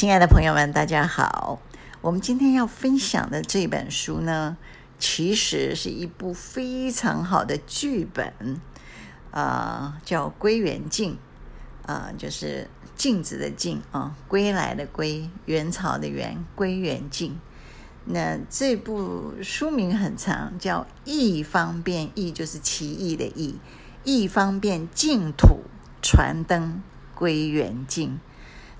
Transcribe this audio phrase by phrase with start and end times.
[0.00, 1.60] 亲爱的朋友们，大家好。
[2.00, 4.56] 我们今天要分享的这本书呢，
[4.98, 8.32] 其实是一部非常好的剧本，
[9.30, 11.18] 啊、呃，叫《归元镜》，
[11.86, 17.38] 啊、呃，就是镜子的镜啊，归来的归，元朝的元，归元镜。
[18.06, 23.58] 那这部书名很长，叫“义方便”，易就是奇异的义，
[24.04, 25.64] 义方便净土
[26.00, 26.82] 传灯
[27.14, 28.18] 归元镜。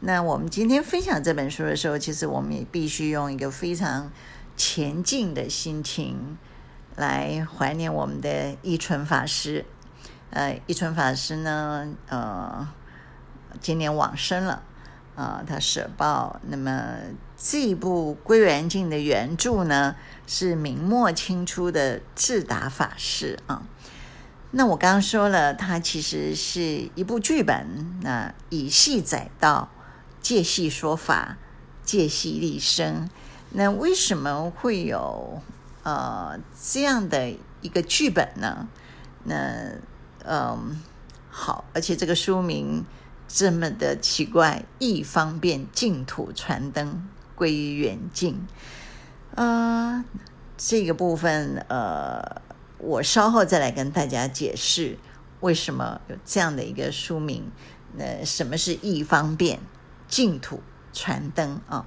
[0.03, 4.11] 那我们今天分享这本书的时候，其实我们也必须用一个非常
[4.57, 6.39] 前进的心情
[6.97, 9.67] 来怀念我们的义纯法师。
[10.31, 12.67] 呃，义纯法师呢，呃，
[13.61, 14.63] 今年往生了，
[15.17, 16.41] 啊、他舍报。
[16.49, 16.95] 那么
[17.37, 23.65] 这一部《归元镜》的原著呢，是明末清初的智达法师啊。
[24.53, 29.69] 那我刚刚说了，它其实是一部剧本，那以戏载道。
[30.21, 31.39] 借戏说法，
[31.83, 33.09] 借戏立身。
[33.51, 35.43] 那为什么会有
[35.83, 38.69] 呃这样的一个剧本呢？
[39.25, 39.73] 那
[40.25, 40.81] 嗯、
[41.31, 42.85] 好，而且这个书名
[43.27, 48.47] 这么的奇怪，义方便净土传灯归于远近。
[49.35, 50.05] 呃，
[50.57, 52.43] 这个部分呃，
[52.79, 54.99] 我稍后再来跟大家解释
[55.41, 57.51] 为什么有这样的一个书名。
[57.97, 59.59] 那什么是义方便？
[60.11, 60.61] 净土
[60.93, 61.87] 传灯啊，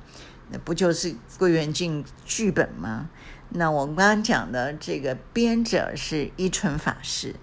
[0.49, 3.09] 那不就是归元净剧本吗？
[3.49, 7.35] 那我们刚刚讲的这个编者是一纯法师，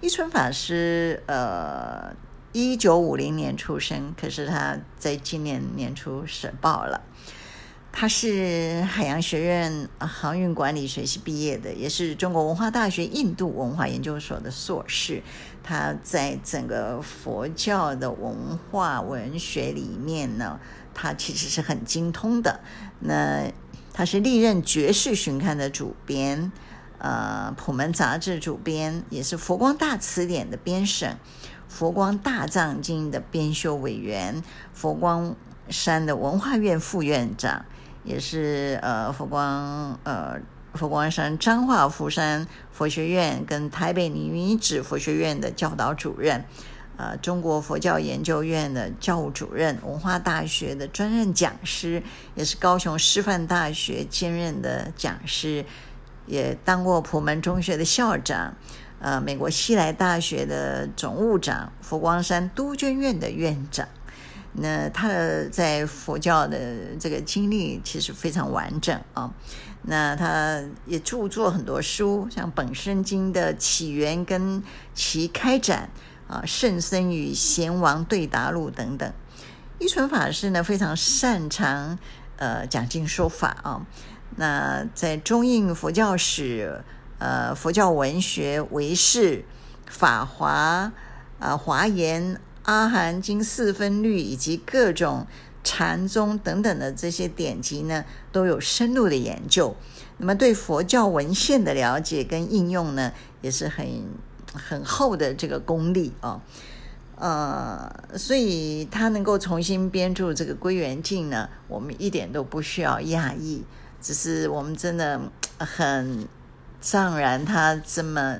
[0.00, 2.14] 一纯法师呃，
[2.52, 7.02] 一九五零年出生，可是他在今年年初舍报了。
[7.96, 15.22] 他是海洋学院航运管理学系毕业的，也是中国文化大学印度文化研究所的硕士。
[15.62, 20.58] 他在整个佛教的文化文学里面呢，
[20.92, 22.58] 他其实是很精通的。
[22.98, 23.48] 那
[23.92, 26.50] 他是历任《觉世巡刊》的主编，
[26.98, 31.12] 呃，《普门杂志》主编，也是《佛光大辞典》的编审，
[31.68, 35.36] 《佛光大藏经》的编修委员，佛光
[35.68, 37.64] 山的文化院副院长。
[38.04, 40.38] 也是呃佛光呃
[40.74, 46.44] 佛光山彰化福山佛学院跟台北女子佛学院的教导主任，
[46.96, 52.02] 呃中国佛教研究院的教务主任，文化大学的专任讲师，
[52.34, 55.64] 也是高雄师范大学兼任的讲师，
[56.26, 58.54] 也当过普门中学的校长，
[59.00, 63.88] 呃美国西来大学的总务长，佛光山都捐院的院长。
[64.56, 69.32] 那他的在佛教的这个经历其实非常完整啊。
[69.82, 74.62] 那他也著作很多书，像《本生经》的起源跟
[74.94, 75.90] 其开展
[76.28, 79.12] 啊，《圣僧与贤王对答录》等等。
[79.78, 81.98] 义纯法师呢，非常擅长
[82.36, 83.86] 呃讲经说法啊。
[84.36, 86.82] 那在中印佛教史、
[87.18, 89.44] 呃佛教文学、唯识、
[89.86, 90.92] 法华
[91.40, 92.40] 啊、华严。
[92.64, 95.26] 阿含经四分律以及各种
[95.62, 99.74] 禅宗等等的这些典籍呢，都有深入的研究。
[100.18, 103.86] 那么对佛教文献的了解跟应用呢，也是很
[104.52, 106.40] 很厚的这个功力啊。
[107.16, 113.64] 呃，所以他能够重新编著这个《归元镜》呢，我们一点都不需要讶异，
[114.02, 115.20] 只是我们真的
[115.58, 116.26] 很
[116.82, 118.38] 怅然他这么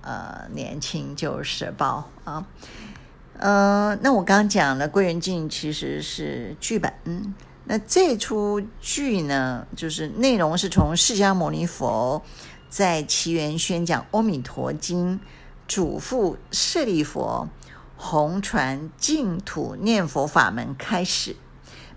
[0.00, 2.46] 呃年轻就舍报啊。
[3.38, 6.90] 呃，那我刚刚讲了《归元镜》其实是剧本，
[7.64, 12.22] 那这出剧呢，就是内容是从释迦牟尼佛
[12.70, 15.18] 在奇园宣讲《阿弥陀经》，
[15.68, 17.46] 嘱咐舍利佛
[17.98, 21.36] 弘传净土念佛法门开始，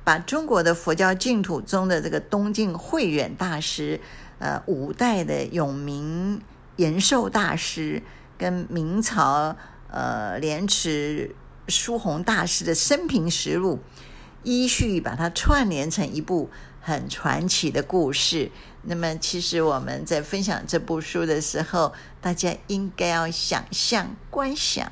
[0.03, 4.01] 把中国的佛教净土中的这个东晋慧远大师，
[4.39, 6.41] 呃，五代的永明
[6.75, 8.03] 延寿大师
[8.37, 9.55] 跟明朝。
[9.91, 11.35] 呃，莲池
[11.67, 13.79] 疏弘大师的生平实录，
[14.43, 16.49] 依序把它串联成一部
[16.79, 18.51] 很传奇的故事。
[18.83, 24.91] 那么，其实我们在分享这部书的时候，大家应该要想象、观想，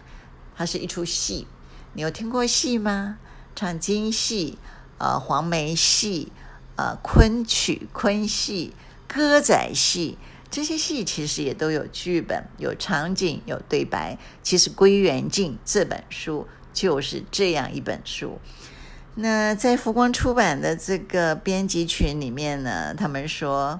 [0.56, 1.48] 它是一出戏。
[1.94, 3.18] 你有听过戏吗？
[3.56, 4.58] 唱京戏、
[4.98, 6.32] 呃，黄梅戏、
[6.76, 8.74] 呃，昆曲、昆戏、
[9.08, 10.18] 歌仔戏。
[10.50, 14.18] 这些戏其实也都有剧本、有场景、有对白。
[14.42, 18.40] 其实《归元镜》这本书就是这样一本书。
[19.16, 23.80] 那在浮光出版的这个编辑群里面呢，他们说，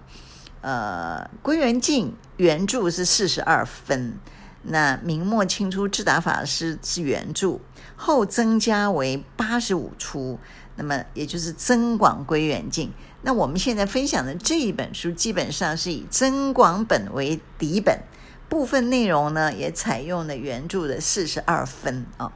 [0.62, 4.18] 呃，《归元镜》原著是四十二分，
[4.63, 7.60] 那明末清初智达法师是原著，
[7.96, 10.40] 后增加为八十五出，
[10.77, 12.94] 那么也就是增广归元镜。
[13.24, 18.00] 那我们现在分享的这一本书，基本上是以增广本为底本，
[18.47, 22.31] 部分内容呢也采用了原著的四十二分啊。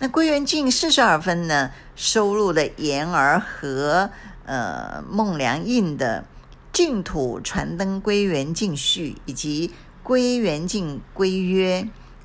[0.00, 4.10] 那归元镜四十二分呢，收录了言而和
[4.44, 6.24] 呃孟良印的
[6.72, 9.68] 《净土传灯归元进序》以及
[10.02, 11.82] 《归元进规约》。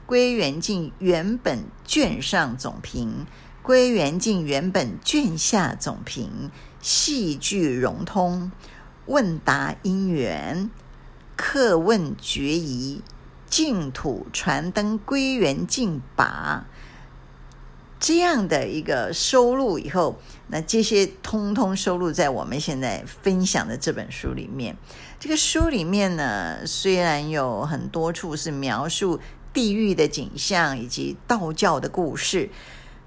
[0.08, 3.26] 归元进原本卷上总评，
[3.66, 6.52] 归元进原本卷下总评，
[6.84, 8.52] 戏剧融通，
[9.08, 10.70] 问答因缘，
[11.36, 13.02] 客问决疑，
[13.50, 16.62] 净土传灯归元进跋，
[18.00, 20.20] 这样的一个收录以后，
[20.50, 24.78] 那这些通通收录在我们现在分享的这本书里面。
[25.20, 29.20] 这个书里面呢，虽然有很多处是描述。
[29.56, 32.50] 地狱的景象以及道教的故事，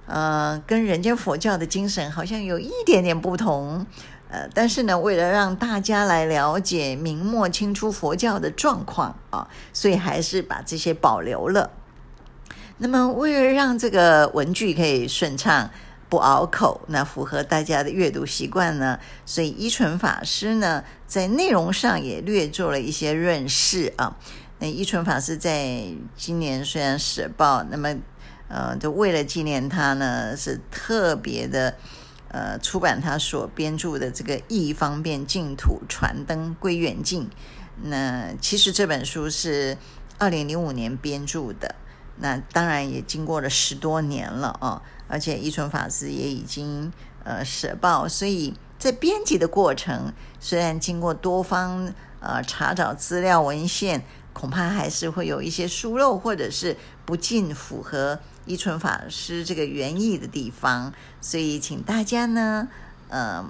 [0.08, 3.86] 呃，跟人间佛教的精神好像有一点点不同，
[4.30, 11.70] 呃，但是呢，为了让大家来了解明末清初佛教的状况啊，所以还是把这些保留了。
[12.78, 15.68] 那么，为了让这个文句可以顺畅
[16.08, 24.16] 不拗口，那符合大家的阅读习惯呢，所以依纯法师呢，在内容上也略做了一些润饰啊。
[24.60, 25.84] 那依纯法师在
[26.16, 27.94] 今年虽然舍报，那么
[28.48, 31.74] 呃，就为了纪念他呢，是特别的
[32.28, 37.24] 呃出版他所编著的这个《义方便净土传灯归元进》。
[37.82, 39.76] 那其实这本书是
[40.18, 41.74] 二零零五年编著的，
[42.16, 46.92] 那当然也经过了十多年了啊，而且一纯法师也已经
[47.24, 54.04] 呃舍报，所以在编辑的过程，虽然经过多方呃查找资料文献。
[54.34, 62.66] 恐怕还是会有一些疏漏，或者是不尽符合依纯法师这个原意的地方，所以请大家呢，
[63.08, 63.44] 呃，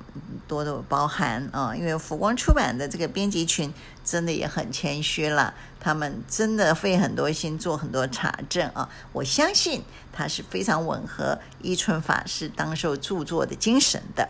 [0.46, 3.72] 多多包涵啊，因为佛光出版的这个编辑群
[4.04, 14.28] 真的也很谦虚了，他们真的费很多心做很多查证啊，我相信它是非常吻合依纯法师当时著作的精神的。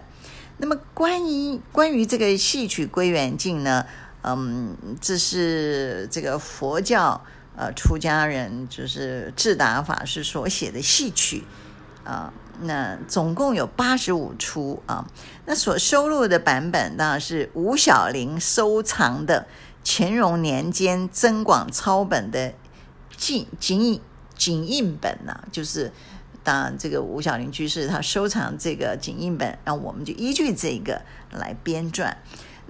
[0.58, 3.86] 那么关于关于这个戏曲归元镜呢？
[4.22, 7.24] 嗯，这是这个佛教
[7.58, 11.42] 呃出家人就是智达法师所写的戏曲
[12.04, 12.32] 啊，
[12.62, 15.04] 那总共有八十五出啊，
[15.44, 19.48] 那所收录的版本当然是吴小林收藏的
[19.84, 22.54] 乾隆年间增广抄本的
[23.16, 24.00] 景景印
[24.36, 25.90] 景印本呐、啊，就是
[26.44, 31.02] 当然这个吴小林居士他收藏这个景印本，那我们就依据这个
[31.32, 32.14] 来编撰。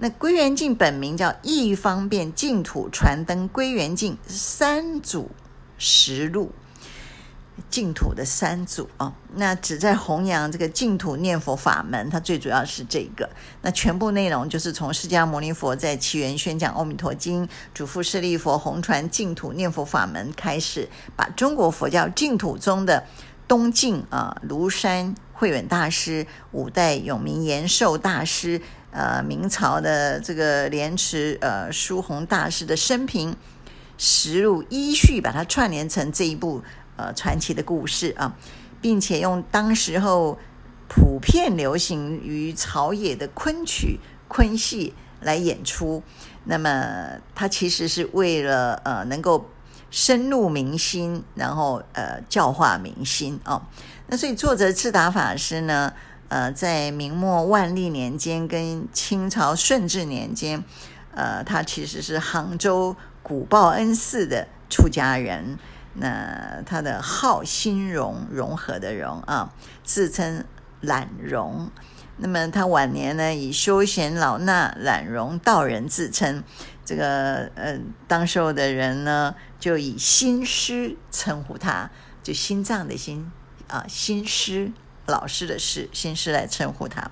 [0.01, 5.29] 那归元镜本名叫《义方便净土传灯归元镜三祖
[5.77, 6.53] 实录》，
[7.69, 13.29] 净土的三祖啊，那旨在弘扬这个净土念佛法门，它最主要是这个。
[13.61, 20.87] 那全部内容就是从释迦牟尼佛在祇园宣讲《阿弥陀经》，嘱咐舍利佛弘传净土念佛法门开始，
[21.17, 23.03] 把中国佛教净土宗的
[23.49, 28.61] 东晋啊，庐山慧远大师，五代永明延寿大师。
[28.91, 33.35] 呃，明朝的这个莲池呃疏宏大师的生平
[33.97, 36.61] 实录依序，把它串联成这一部
[36.95, 38.35] 呃传奇的故事啊，
[38.81, 40.39] 并且用当时候
[40.87, 46.01] 普遍流行于朝野的昆曲、昆戏来演出。
[46.45, 49.49] 那么，它其实是为了呃能够
[49.91, 53.61] 深入民心，然后呃教化民心哦。
[54.07, 55.93] 那所以作者智达法师呢，
[56.29, 60.63] 呃，在明末万历年间跟清朝顺治年间，
[61.13, 65.57] 呃，他其实是杭州古报恩寺的出家人。
[65.95, 69.51] 那他的号心融，融合的融啊，
[69.83, 70.45] 自称
[70.81, 71.69] 懒融。
[72.17, 76.43] 那么他晚年呢，以休闲老衲懒融道人自称。
[76.85, 81.89] 这个呃，当时候的人呢，就以心师称呼他，
[82.21, 83.31] 就心脏的心
[83.67, 84.71] 啊，心师。
[85.09, 87.11] 老师的事，心师来称呼他。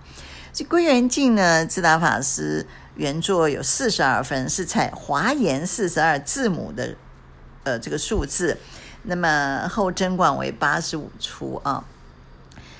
[0.54, 6.96] 这归元镜呢，智达法师原作有四十二分，是采华严四十二字母的
[7.64, 8.58] 呃这个数字。
[9.04, 11.84] 那么后增广为八十五出啊。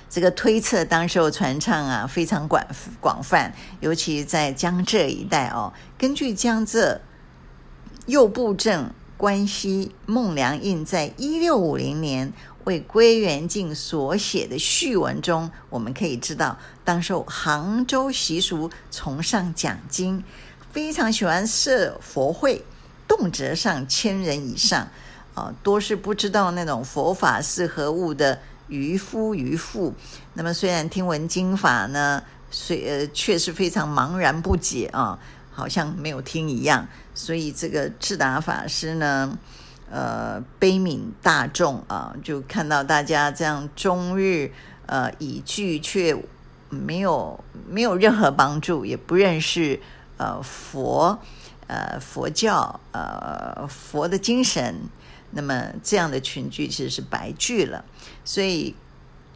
[0.10, 2.66] 这个推测当时候传唱啊非常广
[3.00, 5.72] 广泛，尤其在江浙一带哦。
[5.98, 7.02] 根据江浙
[8.08, 12.34] 右布政关西孟良印在一六五零年。
[12.68, 20.22] 为归元进所写的序文中，我们可以知道，当时杭州习俗崇尚讲经，
[20.70, 22.66] 非常喜欢设佛会，
[23.08, 24.86] 动辄上千人以上，
[25.34, 29.94] 啊，多是不知道那种佛法是何物的渔夫渔妇。
[30.34, 32.22] 那么虽然听闻经法呢，
[32.52, 35.18] 虽呃却是非常茫然不解啊，
[35.54, 36.86] 好像没有听一样。
[37.14, 39.38] 所以这个智达法师呢，
[39.90, 44.52] 呃，悲悯大众啊，就看到大家这样终日
[44.86, 46.16] 呃已具却
[46.70, 49.80] 没有没有任何帮助，也不认识
[50.18, 51.20] 呃佛。
[51.70, 54.74] 呃，佛教，呃，佛的精神，
[55.32, 57.84] 那么这样的群聚其实是白聚了，
[58.24, 58.74] 所以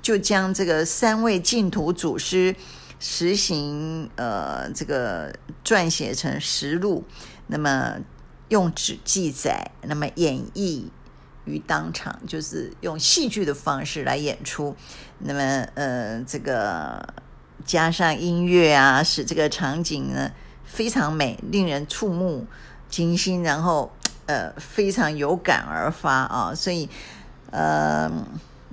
[0.02, 2.56] 就将这个三位净土祖师
[3.02, 7.04] 实行，呃，这个撰写成实录，
[7.48, 7.98] 那么
[8.52, 10.84] 用纸记载，那么演绎
[11.46, 14.76] 于当场，就是用戏剧的方式来演出，
[15.20, 17.06] 那么呃，这个
[17.66, 20.32] 加上音乐啊，使这个场景呢。
[20.64, 22.48] 非常美，令人触目
[22.90, 23.92] 惊心，然后
[24.26, 26.88] 呃非常有感而发啊，所以
[27.50, 28.10] 呃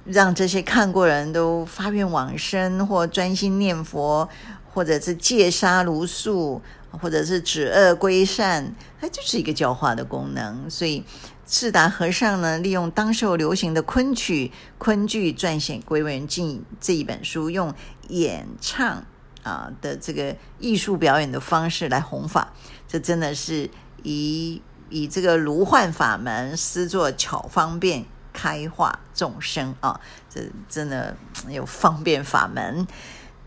[0.04, 4.28] 让这些看过人都发愿往生，或专心念佛，
[4.72, 10.70] 或者是戒杀如素，或者是止恶归善，它就是一个教化的功能。
[10.70, 11.04] 所以
[11.46, 17.74] 智达和尚呢，利用当时候流行的昆曲、昆剧撰写《归元镜》这一本书，用
[18.08, 19.04] 演唱。
[19.44, 22.52] 啊的这个艺术表演的方式来弘法，
[22.86, 23.70] 这真的是
[24.02, 24.60] 以
[24.90, 29.98] 以这个如幻法门，施作巧方便，开化众生啊！
[30.28, 31.16] 这真的
[31.48, 32.86] 有方便法门。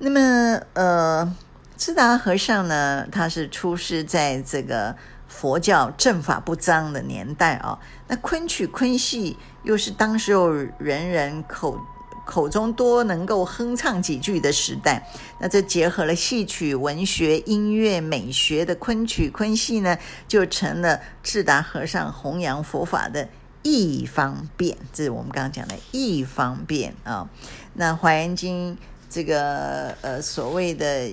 [0.04, 1.36] 那么，呃，
[1.78, 4.96] 智达和尚呢，他是出世在这个
[5.28, 7.78] 佛教正法不彰的年代啊。
[8.08, 11.80] 那昆曲昆戏又是当时候人人口。
[12.24, 15.06] 口中多能够哼唱几句的时代，
[15.40, 23.28] 那这结合了戏曲、文学、音乐、美学的昆曲昆戏呢，就成了智达和尚弘扬佛法的
[23.64, 24.78] 一方便。
[24.94, 27.28] 这是我们刚刚讲的一方便啊。
[27.74, 28.76] 那《华严经》
[29.12, 31.12] 这个呃所谓的。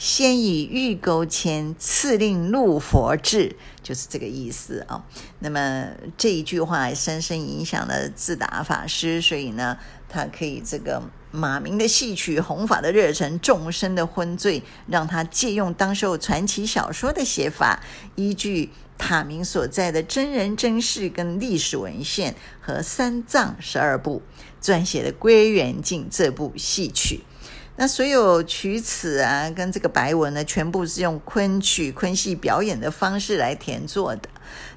[0.00, 5.04] 先以玉钩牵，次令入佛智，就是这个意思啊。
[5.40, 9.76] 那么这一句话深深影响了智达法师，所以呢，
[10.08, 11.02] 他可以这个
[11.32, 17.82] 马鸣的戏曲、弘法的热忱、众生的昏醉，让他借用当时传奇小说的写法，
[18.14, 24.20] 依据塔明所在的真人真事跟历史文献和三藏十二部，
[24.60, 27.20] 撰写的《归元镜》这部戏曲。
[27.76, 34.28] 那所有曲词啊，跟这个白文呢，全部是用昆曲昆戏表演的方式来填作的，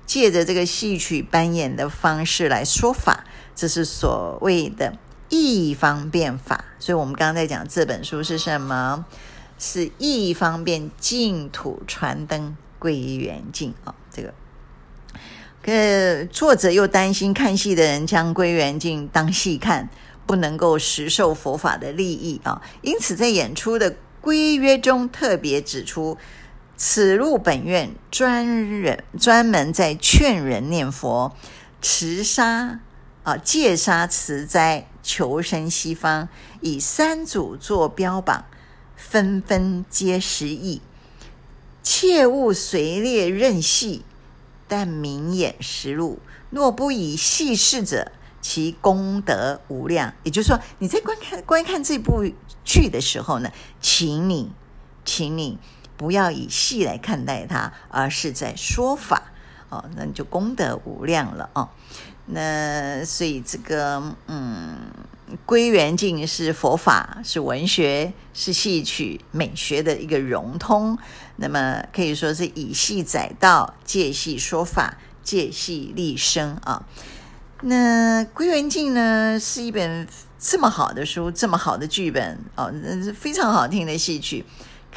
[0.06, 3.26] 借着这个戏曲扮演的方式来说法，
[3.56, 4.96] 这是所谓的
[5.30, 6.64] 一方便法。
[6.78, 9.06] 所以我们刚刚在讲这本书是什么？
[9.58, 14.34] 是一方便净土传灯归元镜啊，这个。
[15.64, 19.90] 可作者又担心看戏的人将归元镜当戏看。
[20.28, 26.18] 不能够实受佛法的利益啊，因此在演出的规约中特别指出，
[26.78, 28.46] 此录本院专
[28.80, 31.36] 人专门在劝人念佛、
[31.82, 32.80] 持杀
[33.24, 36.30] 啊、戒杀、持斋、求生西方，
[36.62, 38.46] 以三祖做标榜，
[38.96, 40.82] 纷纷皆实义，
[41.84, 44.04] 切勿随劣任戏，
[44.68, 46.20] 但明眼实录。
[46.50, 48.12] 若不以戏示者。
[48.44, 52.26] 其功德无量，也就是说，你在观看观看这部
[52.66, 54.52] 剧的时候呢，请你，
[55.06, 55.60] 请你
[55.96, 59.32] 不要以戏来看待它，而是在说法
[59.70, 61.70] 哦，那你就功德无量了哦。
[62.26, 64.71] 那所以这个，嗯，
[65.52, 70.98] 归元镜是佛法，是文学，是戏曲美学的一个融通，
[71.36, 76.88] 那么可以说是以戏载道，借戏说法，借戏立身啊。
[77.64, 80.08] 那《归元镜》呢，是一本
[80.40, 84.46] 这么好的书，这么好的剧本哦，那是非常好听的戏曲，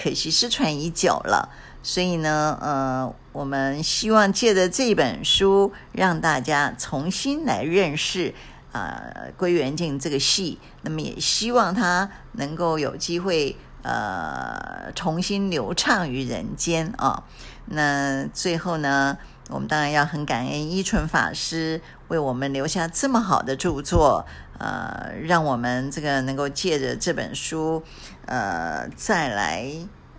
[0.00, 1.48] 可惜失传已久了。
[1.82, 8.32] 所以呢，呃，我们希望借着这本书，让大家重新来认识，
[8.74, 10.58] 呃，《归元镜》这个戏。
[10.82, 17.24] 那么也希望它能够有机会呃重新流畅于人间啊，
[17.66, 19.16] 那最后呢，
[19.48, 24.26] 我们当然要很感恩依纯法师为我们留下这么好的著作，
[24.58, 27.82] 呃，让我们这个能够借着这本书，
[28.26, 29.70] 呃，再来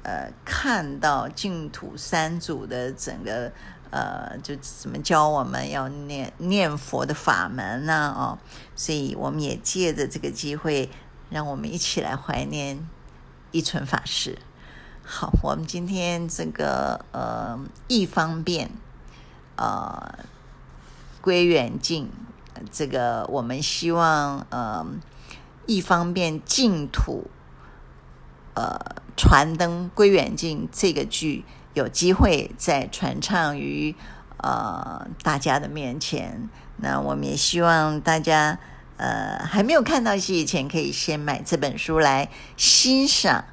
[0.04, 3.52] 呃看到净土三祖的整个
[3.96, 8.14] 呃，就怎么教我们要念念佛的法门呢？
[8.18, 8.38] 哦，
[8.76, 10.90] 所以我们也借着这个机会，
[11.30, 12.86] 让我们一起来怀念
[13.52, 14.38] 一纯法师。
[15.06, 18.70] 好，我们今天这个呃一方便。
[19.58, 20.20] 呃，
[21.22, 22.10] 归元镜，
[22.74, 24.86] 这个我们希望呃
[25.66, 27.30] 一方面净土，
[28.54, 28.78] 呃，
[29.16, 33.94] 传灯归元镜这个剧有机会再传唱于
[34.38, 36.50] 呃大家的面前。
[36.78, 38.58] 那我们也希望大家
[38.98, 42.28] 呃还没有看到戏以前，可以先买这本书来
[42.58, 43.46] 欣赏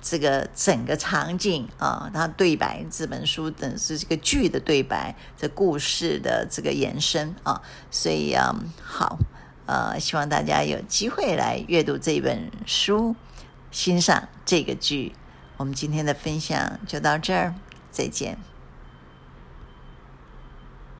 [0.00, 7.60] 这个整个场景啊，它对白这本书等是这个剧的对白，这故事的这个延伸啊，
[7.90, 9.18] 所以啊好。
[9.66, 13.14] 呃，希望大家有机会来阅读这本书，
[13.70, 15.12] 欣赏这个剧。
[15.58, 17.54] 我们今天的分享就到这儿，
[17.90, 18.49] 再见。